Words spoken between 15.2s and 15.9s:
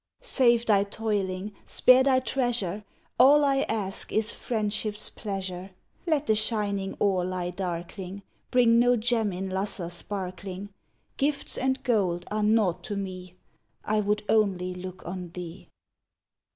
thee!